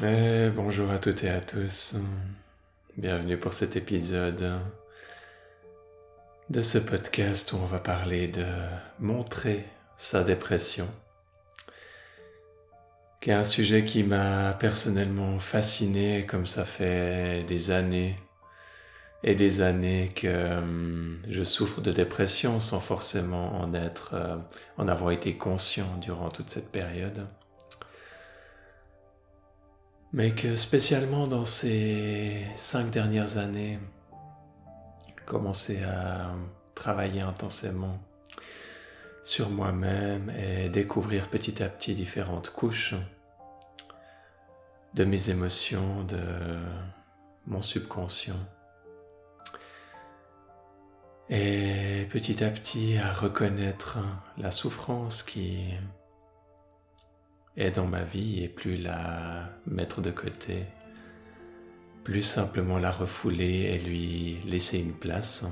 Eh, 0.00 0.50
bonjour 0.54 0.92
à 0.92 1.00
toutes 1.00 1.24
et 1.24 1.28
à 1.28 1.40
tous. 1.40 1.96
Bienvenue 2.96 3.36
pour 3.36 3.52
cet 3.52 3.74
épisode 3.74 4.60
de 6.48 6.60
ce 6.60 6.78
podcast 6.78 7.52
où 7.52 7.56
on 7.56 7.66
va 7.66 7.80
parler 7.80 8.28
de 8.28 8.46
montrer 9.00 9.66
sa 9.96 10.22
dépression, 10.22 10.86
qui 13.20 13.30
est 13.30 13.34
un 13.34 13.42
sujet 13.42 13.82
qui 13.82 14.04
m'a 14.04 14.52
personnellement 14.52 15.40
fasciné 15.40 16.24
comme 16.26 16.46
ça 16.46 16.64
fait 16.64 17.42
des 17.48 17.72
années 17.72 18.16
et 19.24 19.34
des 19.34 19.62
années 19.62 20.12
que 20.14 20.58
hum, 20.58 21.18
je 21.28 21.42
souffre 21.42 21.80
de 21.80 21.90
dépression 21.90 22.60
sans 22.60 22.78
forcément 22.78 23.60
en 23.60 23.74
être, 23.74 24.10
euh, 24.14 24.36
en 24.76 24.86
avoir 24.86 25.10
été 25.10 25.36
conscient 25.36 25.96
durant 26.00 26.28
toute 26.28 26.50
cette 26.50 26.70
période 26.70 27.26
mais 30.12 30.32
que 30.32 30.54
spécialement 30.54 31.26
dans 31.26 31.44
ces 31.44 32.46
cinq 32.56 32.90
dernières 32.90 33.38
années, 33.38 33.78
commencer 35.26 35.82
à 35.82 36.34
travailler 36.74 37.20
intensément 37.20 37.98
sur 39.22 39.50
moi-même 39.50 40.30
et 40.30 40.70
découvrir 40.70 41.28
petit 41.28 41.62
à 41.62 41.68
petit 41.68 41.94
différentes 41.94 42.50
couches 42.50 42.94
de 44.94 45.04
mes 45.04 45.28
émotions, 45.28 46.02
de 46.04 46.18
mon 47.46 47.60
subconscient. 47.60 48.40
Et 51.28 52.06
petit 52.10 52.42
à 52.42 52.48
petit 52.48 52.96
à 52.96 53.12
reconnaître 53.12 53.98
la 54.38 54.50
souffrance 54.50 55.22
qui 55.22 55.74
est 57.58 57.72
dans 57.72 57.86
ma 57.86 58.04
vie 58.04 58.42
et 58.42 58.48
plus 58.48 58.76
la 58.76 59.50
mettre 59.66 60.00
de 60.00 60.10
côté, 60.10 60.64
plus 62.04 62.22
simplement 62.22 62.78
la 62.78 62.92
refouler 62.92 63.72
et 63.72 63.78
lui 63.78 64.38
laisser 64.46 64.78
une 64.78 64.94
place. 64.94 65.44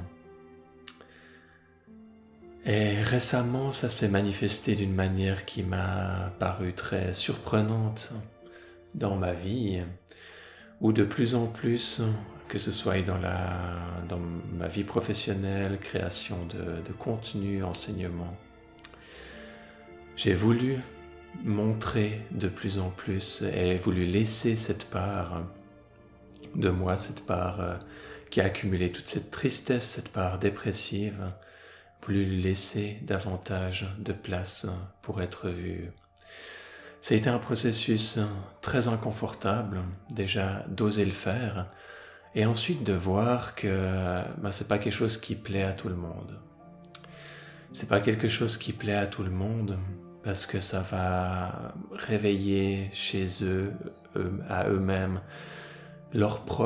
Et 2.64 3.02
récemment, 3.02 3.72
ça 3.72 3.88
s'est 3.88 4.08
manifesté 4.08 4.76
d'une 4.76 4.94
manière 4.94 5.44
qui 5.44 5.62
m'a 5.62 6.32
paru 6.38 6.72
très 6.72 7.12
surprenante 7.12 8.12
dans 8.94 9.16
ma 9.16 9.32
vie, 9.32 9.82
où 10.80 10.92
de 10.92 11.04
plus 11.04 11.34
en 11.34 11.46
plus, 11.46 12.02
que 12.48 12.58
ce 12.58 12.70
soit 12.70 13.02
dans, 13.02 13.18
la, 13.18 13.76
dans 14.08 14.18
ma 14.18 14.68
vie 14.68 14.84
professionnelle, 14.84 15.78
création 15.78 16.46
de, 16.46 16.82
de 16.82 16.92
contenu, 16.92 17.62
enseignement, 17.62 18.36
j'ai 20.16 20.34
voulu 20.34 20.78
montrer 21.44 22.20
de 22.30 22.48
plus 22.48 22.78
en 22.78 22.90
plus 22.90 23.42
et 23.42 23.76
voulu 23.76 24.04
laisser 24.04 24.56
cette 24.56 24.86
part 24.86 25.42
de 26.54 26.70
moi, 26.70 26.96
cette 26.96 27.24
part 27.26 27.60
euh, 27.60 27.74
qui 28.30 28.40
a 28.40 28.44
accumulé 28.44 28.90
toute 28.90 29.08
cette 29.08 29.30
tristesse, 29.30 29.84
cette 29.84 30.12
part 30.12 30.38
dépressive, 30.38 31.32
voulu 32.04 32.24
lui 32.24 32.42
laisser 32.42 32.98
davantage 33.02 33.86
de 33.98 34.12
place 34.12 34.66
pour 35.02 35.20
être 35.22 35.48
vue. 35.48 35.90
Ça 37.00 37.14
a 37.14 37.18
été 37.18 37.28
un 37.28 37.38
processus 37.38 38.18
très 38.62 38.88
inconfortable, 38.88 39.82
déjà 40.10 40.64
d'oser 40.68 41.04
le 41.04 41.12
faire, 41.12 41.70
et 42.34 42.46
ensuite 42.46 42.84
de 42.84 42.92
voir 42.92 43.54
que 43.54 44.22
bah, 44.38 44.52
c'est 44.52 44.68
pas 44.68 44.78
quelque 44.78 44.94
chose 44.94 45.16
qui 45.16 45.34
plaît 45.34 45.62
à 45.62 45.72
tout 45.72 45.88
le 45.88 45.96
monde. 45.96 46.38
C'est 47.72 47.88
pas 47.88 48.00
quelque 48.00 48.28
chose 48.28 48.56
qui 48.56 48.72
plaît 48.72 48.94
à 48.94 49.06
tout 49.06 49.22
le 49.22 49.30
monde, 49.30 49.78
parce 50.26 50.44
que 50.44 50.58
ça 50.58 50.80
va 50.80 51.72
réveiller 51.92 52.90
chez 52.92 53.26
eux, 53.44 53.72
à 54.48 54.68
eux-mêmes, 54.68 55.20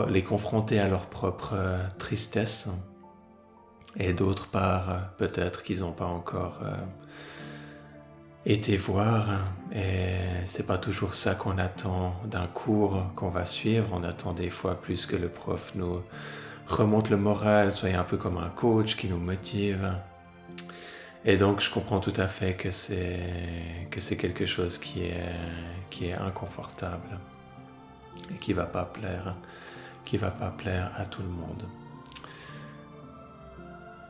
les 0.08 0.22
confronter 0.22 0.80
à 0.80 0.88
leur 0.88 1.04
propre 1.04 1.52
euh, 1.52 1.78
tristesse. 1.98 2.70
Et 3.98 4.14
d'autre 4.14 4.46
part 4.46 4.88
euh, 4.88 4.98
peut-être 5.18 5.62
qu'ils 5.62 5.80
n'ont 5.80 5.92
pas 5.92 6.06
encore 6.06 6.60
euh, 6.64 6.74
été 8.46 8.78
voir. 8.78 9.26
Et 9.74 10.14
c'est 10.46 10.66
pas 10.66 10.78
toujours 10.78 11.12
ça 11.12 11.34
qu'on 11.34 11.58
attend 11.58 12.14
d'un 12.24 12.46
cours 12.46 13.12
qu'on 13.14 13.28
va 13.28 13.44
suivre. 13.44 13.88
On 13.92 14.04
attend 14.04 14.32
des 14.32 14.48
fois 14.48 14.80
plus 14.80 15.04
que 15.04 15.16
le 15.16 15.28
prof 15.28 15.72
nous 15.74 16.00
remonte 16.66 17.10
le 17.10 17.18
moral. 17.18 17.74
Soit 17.74 17.90
un 17.90 18.04
peu 18.04 18.16
comme 18.16 18.38
un 18.38 18.48
coach 18.48 18.96
qui 18.96 19.06
nous 19.06 19.18
motive 19.18 19.92
et 21.24 21.36
donc 21.36 21.60
je 21.60 21.70
comprends 21.70 22.00
tout 22.00 22.12
à 22.16 22.26
fait 22.26 22.54
que 22.54 22.70
c'est 22.70 23.20
que 23.90 24.00
c'est 24.00 24.16
quelque 24.16 24.46
chose 24.46 24.78
qui 24.78 25.02
est 25.04 25.34
qui 25.90 26.06
est 26.06 26.14
inconfortable 26.14 27.18
et 28.32 28.38
qui 28.38 28.52
va 28.52 28.64
pas 28.64 28.84
plaire 28.84 29.36
qui 30.04 30.16
va 30.16 30.30
pas 30.30 30.50
plaire 30.50 30.92
à 30.96 31.04
tout 31.04 31.22
le 31.22 31.28
monde. 31.28 31.64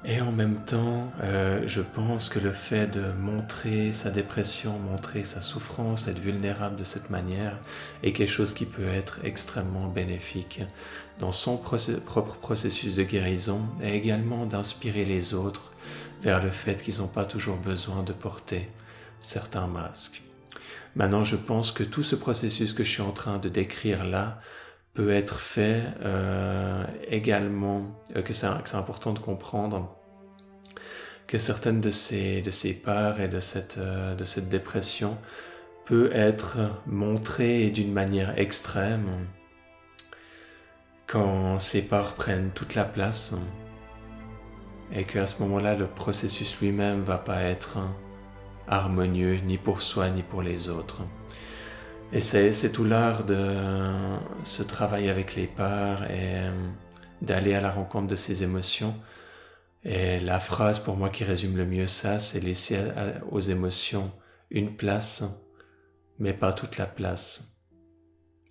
Et 0.03 0.23
en 0.23 0.33
même 0.33 0.65
temps, 0.65 1.13
euh, 1.23 1.63
je 1.67 1.83
pense 1.83 2.31
que 2.31 2.39
le 2.39 2.53
fait 2.53 2.87
de 2.87 3.13
montrer 3.13 3.93
sa 3.93 4.11
dépression, 4.11 4.79
montrer 4.79 5.25
sa 5.25 5.43
souffrance, 5.43 6.09
être 6.09 6.19
vulnérable 6.19 6.77
de 6.77 6.85
cette 6.85 7.11
manière 7.11 7.59
est 8.03 8.13
quelque 8.13 8.31
chose 8.31 8.55
qui 8.55 8.65
peut 8.65 8.89
être 8.89 9.19
extrêmement 9.25 9.89
bénéfique 9.89 10.63
dans 11.19 11.33
son 11.33 11.59
propre 11.59 12.37
processus 12.37 12.95
de 12.95 13.03
guérison 13.03 13.61
et 13.83 13.95
également 13.95 14.47
d'inspirer 14.47 15.05
les 15.05 15.35
autres 15.35 15.75
vers 16.23 16.43
le 16.43 16.51
fait 16.51 16.83
qu'ils 16.83 16.99
n'ont 16.99 17.09
pas 17.09 17.25
toujours 17.25 17.57
besoin 17.57 18.03
de 18.03 18.13
porter 18.13 18.69
certains 19.21 19.67
masques. 19.67 20.23
Maintenant, 20.97 21.25
je 21.25 21.37
pense 21.37 21.73
que 21.73 21.85
tout 21.85 22.03
ce 22.03 22.17
processus 22.17 22.73
que 22.73 22.83
je 22.83 22.91
suis 22.91 23.03
en 23.03 23.13
train 23.13 23.39
de 23.39 23.49
décrire 23.49 24.05
là 24.05 24.41
peut 24.95 25.11
être 25.11 25.39
fait 25.39 25.83
euh, 26.03 26.85
également, 27.09 28.03
euh, 28.17 28.23
que 28.23 28.33
c'est 28.33 28.47
important 28.75 29.13
de 29.13 29.21
comprendre 29.21 29.97
que 31.29 31.39
certaines 31.39 31.81
de 31.81 31.91
ces, 31.91 32.43
de 32.43 32.51
ces 32.51 32.75
parts 32.75 33.21
et 33.21 33.29
de 33.29 33.39
cette, 33.39 33.79
euh, 33.79 34.17
de 34.17 34.25
cette 34.25 34.49
dépression 34.49 35.17
peut 35.85 36.11
être 36.13 36.57
montrée 36.87 37.71
d'une 37.71 37.93
manière 37.93 38.37
extrême 38.37 39.27
quand 41.07 41.59
ces 41.61 41.83
parts 41.83 42.15
prennent 42.15 42.51
toute 42.51 42.75
la 42.75 42.85
place 42.85 43.35
et 44.93 45.05
qu'à 45.05 45.27
ce 45.27 45.43
moment-là, 45.43 45.77
le 45.77 45.87
processus 45.87 46.59
lui-même 46.61 47.03
va 47.03 47.19
pas 47.19 47.43
être 47.43 47.79
harmonieux 48.67 49.37
ni 49.45 49.59
pour 49.59 49.83
soi 49.83 50.09
ni 50.09 50.23
pour 50.23 50.43
les 50.43 50.69
autres. 50.69 51.03
Et 52.13 52.21
c'est 52.21 52.73
tout 52.73 52.85
l'art 52.85 53.25
de 53.25 53.55
se 54.43 54.63
travailler 54.65 55.11
avec 55.11 55.37
les 55.37 55.47
parts 55.47 56.05
et 56.11 56.39
euh, 56.39 56.71
d'aller 57.23 57.55
à 57.55 57.61
la 57.61 57.71
rencontre 57.71 58.09
de 58.09 58.17
ses 58.17 58.43
émotions. 58.43 58.95
Et 59.85 60.19
la 60.19 60.41
phrase 60.41 60.81
pour 60.81 60.97
moi 60.97 61.09
qui 61.09 61.23
résume 61.23 61.57
le 61.57 61.65
mieux 61.65 61.87
ça, 61.87 62.19
c'est 62.19 62.41
laisser 62.41 62.79
aux 63.31 63.41
émotions 63.41 64.11
une 64.51 64.77
place, 64.77 65.25
mais 66.19 66.33
pas 66.33 66.53
toute 66.53 66.79
la 66.79 66.87
place. 66.87 67.57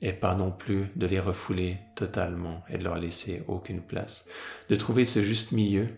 Et 0.02 0.14
pas 0.14 0.34
non 0.34 0.52
plus 0.52 0.88
de 0.96 1.06
les 1.06 1.20
refouler 1.20 1.78
totalement 1.98 2.64
et 2.70 2.78
de 2.78 2.86
leur 2.86 2.98
laisser 2.98 3.44
aucune 3.50 3.82
place. 3.82 4.30
De 4.70 4.76
trouver 4.76 5.04
ce 5.04 5.22
juste 5.22 5.52
milieu 5.52 5.90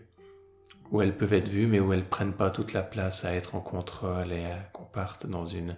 où 0.92 1.00
elles 1.00 1.16
peuvent 1.16 1.32
être 1.32 1.48
vues, 1.48 1.66
mais 1.66 1.80
où 1.80 1.92
elles 1.92 2.04
prennent 2.04 2.34
pas 2.34 2.50
toute 2.50 2.74
la 2.74 2.82
place 2.82 3.24
à 3.24 3.34
être 3.34 3.54
en 3.56 3.60
contrôle 3.60 4.30
et 4.30 4.44
qu'on 4.72 4.84
parte 4.84 5.26
dans 5.26 5.46
une 5.46 5.76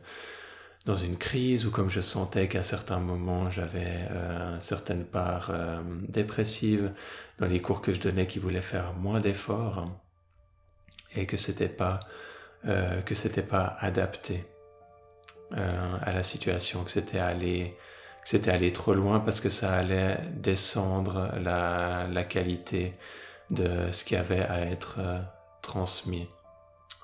dans 0.86 0.96
une 0.96 1.16
crise 1.16 1.64
ou 1.64 1.70
comme 1.70 1.88
je 1.88 2.00
sentais 2.00 2.46
qu'à 2.46 2.62
certains 2.62 2.98
moments 2.98 3.48
j'avais 3.48 4.06
euh, 4.10 4.60
certaines 4.60 5.06
parts 5.06 5.48
euh, 5.50 5.80
dépressives 6.08 6.92
dans 7.38 7.46
les 7.46 7.60
cours 7.60 7.80
que 7.80 7.92
je 7.92 8.00
donnais 8.00 8.26
qui 8.26 8.38
voulaient 8.38 8.60
faire 8.60 8.92
moins 8.92 9.20
d'efforts 9.20 9.88
et 11.16 11.24
que 11.24 11.38
c'était 11.38 11.70
pas 11.70 12.00
euh, 12.66 13.00
que 13.00 13.14
c'était 13.14 13.42
pas 13.42 13.76
adapté 13.78 14.44
euh, 15.56 15.96
à 16.02 16.12
la 16.12 16.22
situation 16.22 16.84
que 16.84 16.90
c'était 16.90 17.18
allé 17.18 17.72
que 18.22 18.28
c'était 18.28 18.50
allé 18.50 18.72
trop 18.72 18.94
loin 18.94 19.20
parce 19.20 19.40
que 19.40 19.48
ça 19.48 19.72
allait 19.72 20.18
descendre 20.34 21.30
la, 21.40 22.08
la 22.08 22.24
qualité 22.24 22.94
de 23.50 23.90
ce 23.90 24.04
qui 24.04 24.16
avait 24.16 24.42
à 24.42 24.60
être 24.66 24.96
euh, 24.98 25.20
transmis. 25.62 26.28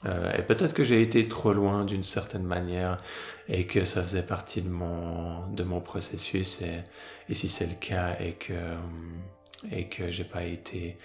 Euh, 0.06 0.32
et 0.32 0.42
peut-être 0.42 0.72
que 0.72 0.84
j'ai 0.84 1.02
été 1.02 1.28
trop 1.28 1.52
loin 1.52 1.84
d'une 1.84 2.02
certaine 2.02 2.44
manière 2.44 3.02
et 3.48 3.66
que 3.66 3.84
ça 3.84 4.02
faisait 4.02 4.22
partie 4.22 4.62
de 4.62 4.68
mon, 4.68 5.46
de 5.48 5.62
mon 5.62 5.80
processus. 5.80 6.62
Et, 6.62 6.82
si 7.34 7.48
c'est 7.48 7.66
le 7.66 7.74
cas 7.74 8.16
et 8.18 8.32
que, 8.32 8.76
et 9.70 9.88
que 9.88 10.10
j'ai 10.10 10.24
pas 10.24 10.44
été 10.44 10.96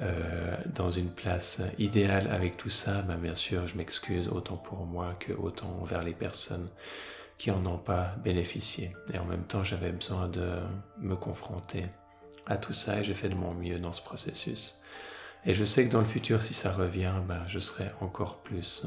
euh, 0.00 0.56
dans 0.74 0.90
une 0.90 1.10
place 1.10 1.62
idéale 1.78 2.28
avec 2.32 2.56
tout 2.56 2.70
ça, 2.70 3.02
ben 3.02 3.16
bien 3.16 3.34
sûr, 3.34 3.66
je 3.66 3.76
m'excuse 3.76 4.28
autant 4.28 4.56
pour 4.56 4.86
moi 4.86 5.14
que 5.20 5.32
autant 5.32 5.68
envers 5.82 6.02
les 6.02 6.14
personnes 6.14 6.68
qui 7.36 7.50
en 7.50 7.64
ont 7.66 7.78
pas 7.78 8.14
bénéficié. 8.24 8.94
Et 9.12 9.18
en 9.18 9.24
même 9.24 9.44
temps, 9.44 9.64
j'avais 9.64 9.92
besoin 9.92 10.28
de 10.28 10.48
me 10.98 11.16
confronter 11.16 11.84
à 12.46 12.56
tout 12.56 12.72
ça 12.72 13.00
et 13.00 13.04
j'ai 13.04 13.14
fait 13.14 13.28
de 13.28 13.34
mon 13.34 13.54
mieux 13.54 13.78
dans 13.78 13.92
ce 13.92 14.02
processus. 14.02 14.82
Et 15.44 15.54
je 15.54 15.64
sais 15.64 15.86
que 15.86 15.92
dans 15.92 16.00
le 16.00 16.06
futur, 16.06 16.40
si 16.42 16.54
ça 16.54 16.72
revient, 16.72 17.14
ben, 17.26 17.42
je 17.46 17.58
serai 17.58 17.90
encore 18.00 18.42
plus 18.42 18.86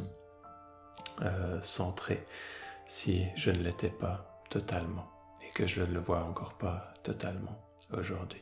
euh, 1.21 1.59
centré 1.61 2.25
si 2.87 3.25
je 3.35 3.51
ne 3.51 3.59
l'étais 3.59 3.89
pas 3.89 4.41
totalement. 4.49 5.09
Et 5.45 5.51
que 5.51 5.67
je 5.67 5.81
ne 5.81 5.93
le 5.93 5.99
vois 5.99 6.23
encore 6.23 6.57
pas 6.57 6.93
totalement 7.03 7.61
aujourd'hui. 7.97 8.41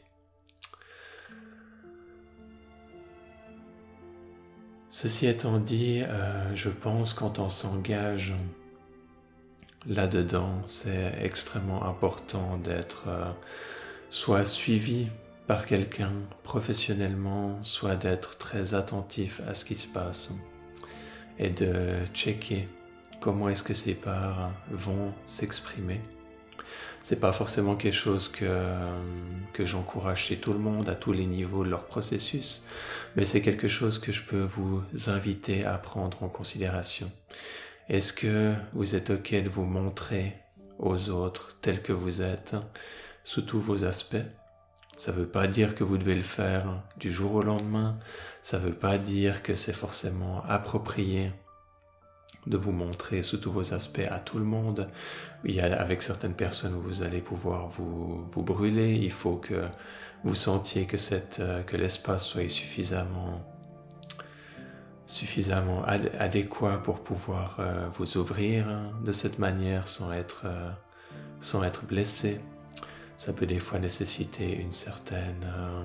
Ceci 4.90 5.26
étant 5.26 5.58
dit, 5.58 6.04
euh, 6.04 6.56
je 6.56 6.70
pense 6.70 7.16
quand 7.16 7.40
on 7.40 7.50
s'engage 7.50 8.36
là-dedans, 9.88 10.62
c'est 10.68 11.14
extrêmement 11.20 11.84
important 11.86 12.58
d'être 12.58 13.06
euh, 13.08 13.32
soit 14.14 14.46
suivi 14.46 15.08
par 15.48 15.66
quelqu'un 15.66 16.14
professionnellement, 16.44 17.58
soit 17.64 17.96
d'être 17.96 18.38
très 18.38 18.76
attentif 18.76 19.42
à 19.48 19.56
ce 19.56 19.66
qui 19.66 19.76
se 19.76 19.88
passe 19.88 20.32
et 21.40 21.50
de 21.50 21.98
checker 22.14 22.68
comment 23.22 23.50
est-ce 23.50 23.64
que 23.64 23.74
ces 23.74 23.96
parts 23.96 24.52
vont 24.70 25.12
s'exprimer. 25.26 26.00
C'est 27.02 27.20
pas 27.20 27.34
forcément 27.34 27.76
quelque 27.76 27.96
chose 27.96 28.30
que, 28.30 28.68
que 29.52 29.66
j'encourage 29.66 30.26
chez 30.26 30.38
tout 30.38 30.54
le 30.54 30.60
monde 30.60 30.90
à 30.90 30.96
tous 30.96 31.12
les 31.12 31.26
niveaux 31.26 31.64
de 31.64 31.72
leur 31.72 31.86
processus, 31.86 32.68
mais 33.16 33.26
c'est 33.26 33.42
quelque 33.42 33.68
chose 33.68 33.98
que 33.98 34.12
je 34.12 34.22
peux 34.22 34.44
vous 34.44 34.84
inviter 35.08 35.66
à 35.66 35.80
prendre 35.80 36.22
en 36.22 36.30
considération. 36.30 37.12
Est-ce 37.90 38.14
que 38.14 38.54
vous 38.74 38.94
êtes 38.94 39.10
OK 39.10 39.34
de 39.34 39.50
vous 39.50 39.66
montrer 39.66 40.36
aux 40.78 41.10
autres 41.10 41.58
tel 41.62 41.82
que 41.82 41.94
vous 41.94 42.22
êtes? 42.22 42.56
Sous 43.24 43.42
tous 43.42 43.60
vos 43.60 43.86
aspects 43.86 44.26
ça 44.96 45.12
ne 45.12 45.18
veut 45.18 45.28
pas 45.28 45.48
dire 45.48 45.74
que 45.76 45.84
vous 45.84 45.98
devez 45.98 46.16
le 46.16 46.22
faire 46.22 46.82
du 46.98 47.12
jour 47.12 47.34
au 47.34 47.42
lendemain. 47.42 47.98
Ça 48.42 48.60
ne 48.60 48.66
veut 48.66 48.74
pas 48.74 48.98
dire 48.98 49.42
que 49.42 49.56
c'est 49.56 49.74
forcément 49.74 50.44
approprié 50.48 51.32
de 52.46 52.58
vous 52.58 52.74
montrer 52.74 53.22
sous 53.22 53.38
tous 53.38 53.52
vos 53.52 53.74
aspects 53.74 54.08
à 54.10 54.20
tout 54.20 54.38
le 54.38 54.46
monde. 54.46 54.90
Il 55.46 55.56
y 55.56 55.62
a 55.62 55.80
avec 55.80 56.02
certaines 56.04 56.36
personnes 56.36 56.76
où 56.76 56.82
vous 56.82 57.02
allez 57.02 57.22
pouvoir 57.22 57.70
vous, 57.70 58.28
vous 58.32 58.44
brûler. 58.44 58.94
Il 58.96 59.12
faut 59.12 59.38
que 59.38 59.68
vous 60.24 60.36
sentiez 60.36 60.86
que, 60.86 60.98
cette, 60.98 61.42
que 61.66 61.76
l'espace 61.76 62.28
soit 62.28 62.48
suffisamment, 62.48 63.42
suffisamment 65.08 65.84
adéquat 65.86 66.78
pour 66.84 67.04
pouvoir 67.04 67.58
euh, 67.60 67.88
vous 67.94 68.18
ouvrir 68.18 68.68
de 69.04 69.12
cette 69.12 69.40
manière 69.40 69.88
sans 69.88 70.12
être, 70.12 70.44
euh, 70.46 70.70
sans 71.40 71.64
être 71.64 71.86
blessé 71.86 72.42
ça 73.18 73.34
peut 73.34 73.46
des 73.46 73.60
fois 73.60 73.80
nécessiter 73.80 74.60
une 74.60 74.72
certaine, 74.72 75.46
euh, 75.46 75.84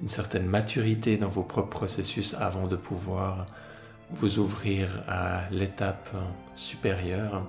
une 0.00 0.08
certaine 0.08 0.46
maturité 0.46 1.16
dans 1.16 1.28
vos 1.28 1.42
propres 1.42 1.68
processus 1.68 2.34
avant 2.34 2.66
de 2.66 2.76
pouvoir 2.76 3.46
vous 4.10 4.38
ouvrir 4.38 5.02
à 5.08 5.48
l'étape 5.50 6.10
supérieure. 6.54 7.46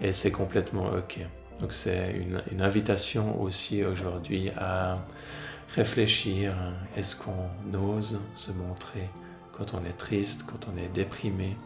Et 0.00 0.12
c'est 0.12 0.32
complètement 0.32 0.86
ok. 0.86 1.20
Donc 1.60 1.72
c'est 1.72 2.12
une, 2.12 2.42
une, 2.52 2.60
invitation 2.60 3.40
aussi 3.40 3.82
aujourd'hui 3.82 4.50
à 4.58 4.98
réfléchir, 5.74 6.54
est-ce 6.96 7.16
qu'on 7.16 7.74
ose 7.74 8.20
se 8.34 8.52
montrer 8.52 9.08
quand 9.52 9.74
on 9.74 9.82
est 9.84 9.96
triste, 9.96 10.46
quand 10.46 10.68
on 10.72 10.76
est 10.76 10.88
déprimé? 10.88 11.56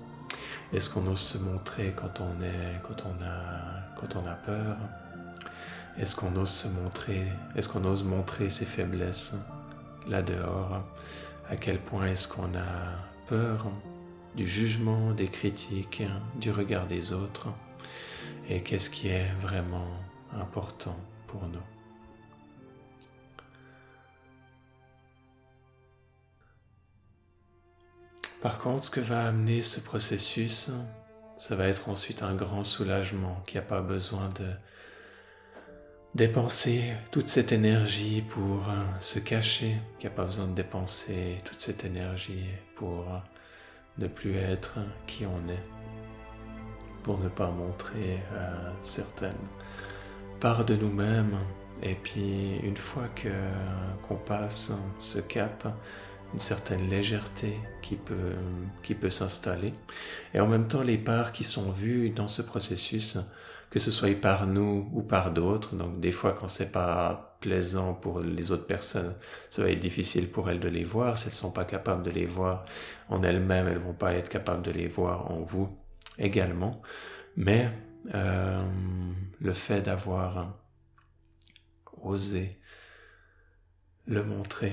Est-ce 0.73 0.89
qu'on 0.89 1.07
ose 1.09 1.19
se 1.19 1.39
montrer 1.39 1.93
quand 1.97 2.21
on, 2.21 2.43
est, 2.43 2.81
quand 2.87 3.05
on, 3.05 3.25
a, 3.25 3.97
quand 4.01 4.17
on 4.17 4.27
a 4.27 4.35
peur? 4.35 4.77
Est-ce 6.01 6.17
qu'on 6.17 6.35
ose 6.37 6.49
se 6.49 6.67
montrer? 6.67 7.31
Est-ce 7.55 7.69
montrer 8.05 8.49
ses 8.49 8.65
faiblesses 8.65 9.35
là 10.07 10.23
dehors? 10.23 10.83
À 11.51 11.57
quel 11.57 11.79
point 11.79 12.07
est-ce 12.07 12.27
qu'on 12.27 12.55
a 12.55 12.97
peur 13.27 13.67
du 14.35 14.49
jugement, 14.49 15.13
des 15.13 15.29
critiques, 15.29 16.03
du 16.37 16.53
regard 16.53 16.87
des 16.87 17.13
autres? 17.13 17.49
Et 18.49 18.63
qu'est-ce 18.63 18.89
qui 18.89 19.09
est 19.09 19.31
vraiment 19.43 19.89
important 20.33 20.97
pour 21.27 21.47
nous? 21.47 21.61
Par 28.41 28.57
contre, 28.59 28.85
ce 28.85 28.91
que 28.91 29.01
va 29.01 29.27
amener 29.27 29.61
ce 29.61 29.81
processus, 29.81 30.71
ça 31.37 31.57
va 31.57 31.69
être 31.69 31.91
ensuite 31.91 32.23
un 32.23 32.35
grand 32.35 32.65
soulagement 32.65 33.43
qui 33.47 33.57
n'a 33.57 33.63
pas 33.63 33.83
besoin 33.83 34.31
de 34.31 34.47
dépenser 36.15 36.83
toute 37.11 37.29
cette 37.29 37.53
énergie 37.53 38.23
pour 38.23 38.69
euh, 38.69 38.85
se 38.99 39.19
cacher, 39.19 39.77
qu'il 39.99 40.09
n'y 40.09 40.15
a 40.15 40.17
pas 40.17 40.25
besoin 40.25 40.49
de 40.49 40.55
dépenser 40.55 41.39
toute 41.45 41.61
cette 41.61 41.85
énergie 41.85 42.47
pour 42.75 43.09
euh, 43.09 43.19
ne 43.99 44.09
plus 44.09 44.37
être 44.37 44.79
qui 45.07 45.25
on 45.25 45.49
est, 45.49 45.63
pour 47.03 47.19
ne 47.19 47.29
pas 47.29 47.51
montrer 47.51 48.19
euh, 48.33 48.71
certaines 48.83 49.33
parts 50.41 50.65
de 50.65 50.75
nous-mêmes. 50.75 51.39
Et 51.83 51.95
puis 51.95 52.57
une 52.63 52.77
fois 52.77 53.09
que 53.15 53.29
qu'on 54.03 54.17
passe 54.17 54.73
ce 54.99 55.19
cap, 55.19 55.67
une 56.33 56.39
certaine 56.39 56.91
légèreté 56.91 57.59
qui 57.81 57.97
peut, 57.97 58.35
qui 58.83 58.95
peut 58.95 59.11
s'installer. 59.11 59.73
Et 60.35 60.41
en 60.41 60.47
même 60.47 60.69
temps, 60.69 60.83
les 60.83 60.99
parts 60.99 61.33
qui 61.33 61.43
sont 61.43 61.71
vues 61.71 62.11
dans 62.11 62.29
ce 62.29 62.43
processus 62.43 63.17
que 63.71 63.79
ce 63.79 63.91
soit 63.91 64.21
par 64.21 64.47
nous 64.47 64.89
ou 64.93 65.03
par 65.03 65.33
d'autres. 65.33 65.75
Donc 65.77 66.01
des 66.01 66.13
fois 66.13 66.33
quand 66.39 66.49
c'est 66.49 66.73
pas 66.73 67.37
plaisant 67.41 67.95
pour 67.95 68.21
les 68.21 68.53
autres 68.53 68.67
personnes, 68.67 69.15
ça 69.49 69.63
va 69.63 69.71
être 69.71 69.81
difficile 69.81 70.31
pour 70.31 70.51
elles 70.51 70.61
de 70.61 70.69
les 70.69 70.85
voir. 70.85 71.17
Si 71.17 71.29
elles 71.29 71.35
sont 71.35 71.53
pas 71.53 71.65
capables 71.65 72.03
de 72.03 72.11
les 72.11 72.27
voir 72.27 72.65
en 73.09 73.23
elles-mêmes, 73.23 73.69
elles 73.69 73.79
vont 73.79 73.95
pas 73.95 74.15
être 74.15 74.29
capables 74.29 74.63
de 74.63 74.73
les 74.73 74.89
voir 74.89 75.31
en 75.31 75.41
vous 75.41 75.69
également. 76.19 76.83
Mais 77.37 77.71
euh, 78.15 78.63
le 79.41 79.53
fait 79.53 79.83
d'avoir 79.83 80.57
osé 82.03 82.59
le 84.07 84.25
montrer 84.25 84.73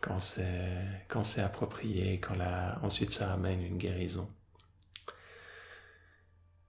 quand 0.00 0.18
c'est 0.18 1.04
quand 1.08 1.24
c'est 1.24 1.42
approprié, 1.42 2.20
quand 2.20 2.36
la, 2.36 2.78
ensuite 2.82 3.12
ça 3.12 3.32
amène 3.32 3.62
une 3.62 3.76
guérison 3.76 4.28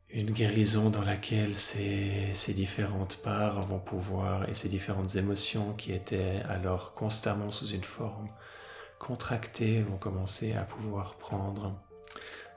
une 0.10 0.32
guérison 0.32 0.90
dans 0.90 1.02
laquelle 1.02 1.54
ces, 1.54 2.54
différentes 2.54 3.18
parts 3.18 3.62
vont 3.64 3.80
pouvoir, 3.80 4.48
et 4.50 4.54
ces 4.54 4.70
différentes 4.70 5.16
émotions 5.16 5.74
qui 5.74 5.92
étaient 5.92 6.42
alors 6.48 6.94
constamment 6.94 7.52
sous 7.52 7.68
une 7.68 7.84
forme 7.84 8.30
contractée, 9.00 9.82
vont 9.82 9.98
commencer 9.98 10.54
à 10.54 10.64
pouvoir 10.64 11.16
prendre 11.16 11.80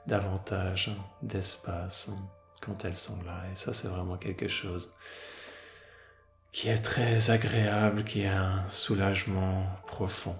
davantage 0.07 0.91
d'espace 1.21 2.11
quand 2.61 2.85
elles 2.85 2.95
sont 2.95 3.21
là. 3.23 3.43
Et 3.51 3.55
ça, 3.55 3.73
c'est 3.73 3.87
vraiment 3.87 4.17
quelque 4.17 4.47
chose 4.47 4.95
qui 6.51 6.69
est 6.69 6.81
très 6.81 7.31
agréable, 7.31 8.03
qui 8.03 8.21
est 8.21 8.27
un 8.27 8.67
soulagement 8.67 9.65
profond 9.87 10.35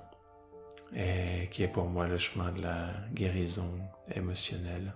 et 0.95 1.47
qui 1.51 1.63
est 1.63 1.69
pour 1.69 1.87
moi 1.87 2.07
le 2.07 2.17
chemin 2.17 2.51
de 2.51 2.61
la 2.61 2.89
guérison 3.13 3.71
émotionnelle. 4.13 4.93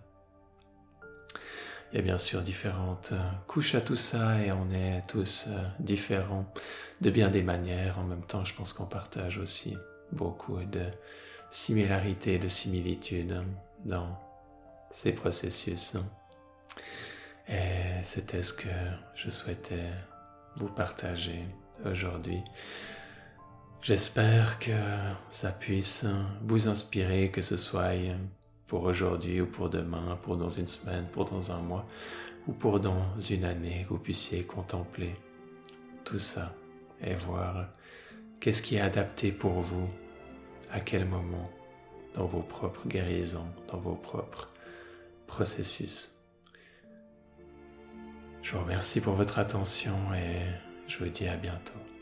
A 1.96 2.02
bien 2.02 2.18
sûr 2.18 2.42
différentes 2.42 3.14
euh, 3.14 3.32
couches 3.48 3.74
à 3.74 3.80
tout 3.80 3.96
ça 3.96 4.42
et 4.42 4.52
on 4.52 4.70
est 4.70 5.02
tous 5.08 5.46
euh, 5.48 5.64
différents 5.80 6.46
de 7.00 7.10
bien 7.10 7.30
des 7.30 7.42
manières. 7.42 8.00
En 8.00 8.04
même 8.04 8.26
temps, 8.26 8.44
je 8.44 8.54
pense 8.54 8.74
qu'on 8.74 8.86
partage 8.86 9.38
aussi 9.38 9.78
beaucoup 10.12 10.58
de 10.58 10.84
similarités, 11.52 12.38
de 12.38 12.50
similitudes 12.50 13.42
dans 13.86 14.20
ces 14.92 15.14
processus. 15.14 15.96
Et 17.48 18.04
c'était 18.04 18.42
ce 18.42 18.54
que 18.54 18.76
je 19.16 19.30
souhaitais 19.30 19.90
vous 20.58 20.68
partager 20.68 21.48
aujourd'hui. 21.86 22.42
J'espère 23.82 24.60
que 24.60 24.72
ça 25.30 25.52
puisse 25.52 26.06
vous 26.42 26.68
inspirer, 26.68 27.32
que 27.32 27.42
ce 27.42 27.56
soit 27.56 27.94
pour 28.68 28.84
aujourd'hui 28.84 29.42
ou 29.42 29.46
pour 29.46 29.70
demain, 29.70 30.18
pour 30.24 30.38
dans 30.38 30.50
une 30.50 30.68
semaine, 30.68 31.08
pour 31.12 31.26
dans 31.26 31.52
un 31.52 31.60
mois 31.60 31.86
ou 32.48 32.54
pour 32.54 32.80
dans 32.80 33.20
une 33.20 33.44
année, 33.44 33.86
vous 33.90 33.98
puissiez 33.98 34.44
contempler 34.44 35.16
tout 36.04 36.20
ça 36.20 36.54
et 37.02 37.16
voir 37.16 37.68
qu'est-ce 38.40 38.62
qui 38.62 38.76
est 38.76 38.82
adapté 38.82 39.32
pour 39.32 39.54
vous, 39.54 39.90
à 40.72 40.80
quel 40.80 41.06
moment, 41.06 41.50
dans 42.14 42.26
vos 42.26 42.42
propres 42.42 42.88
guérisons, 42.88 43.48
dans 43.72 43.80
vos 43.80 43.96
propres 43.96 44.50
processus. 45.28 46.18
Je 48.42 48.54
vous 48.54 48.64
remercie 48.64 49.02
pour 49.02 49.16
votre 49.16 49.40
attention 49.40 49.96
et 50.14 50.42
je 50.88 51.00
vous 51.00 51.10
dis 51.10 51.28
à 51.28 51.36
bientôt. 51.36 51.95